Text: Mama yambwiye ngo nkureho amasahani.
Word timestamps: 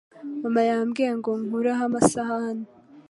Mama 0.41 0.61
yambwiye 0.69 1.11
ngo 1.17 1.31
nkureho 1.43 1.81
amasahani. 1.89 2.65